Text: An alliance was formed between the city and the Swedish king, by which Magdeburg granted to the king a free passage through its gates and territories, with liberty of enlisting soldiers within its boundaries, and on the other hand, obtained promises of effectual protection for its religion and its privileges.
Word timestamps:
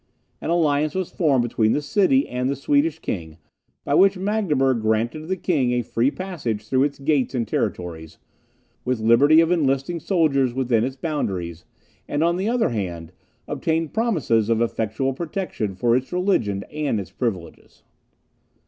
An 0.41 0.49
alliance 0.49 0.95
was 0.95 1.11
formed 1.11 1.43
between 1.43 1.73
the 1.73 1.79
city 1.83 2.27
and 2.27 2.49
the 2.49 2.55
Swedish 2.55 2.97
king, 2.97 3.37
by 3.85 3.93
which 3.93 4.17
Magdeburg 4.17 4.81
granted 4.81 5.19
to 5.19 5.25
the 5.27 5.37
king 5.37 5.73
a 5.73 5.83
free 5.83 6.09
passage 6.09 6.67
through 6.67 6.85
its 6.85 6.97
gates 6.97 7.35
and 7.35 7.47
territories, 7.47 8.17
with 8.83 8.99
liberty 8.99 9.41
of 9.41 9.51
enlisting 9.51 9.99
soldiers 9.99 10.55
within 10.55 10.83
its 10.83 10.95
boundaries, 10.95 11.65
and 12.07 12.23
on 12.23 12.37
the 12.37 12.49
other 12.49 12.69
hand, 12.69 13.11
obtained 13.47 13.93
promises 13.93 14.49
of 14.49 14.59
effectual 14.59 15.13
protection 15.13 15.75
for 15.75 15.95
its 15.95 16.11
religion 16.11 16.63
and 16.71 16.99
its 16.99 17.11
privileges. 17.11 17.83